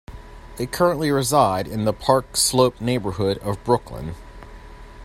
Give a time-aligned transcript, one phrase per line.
[0.57, 4.15] They currently reside in the Park Slope neighborhood of Brooklyn.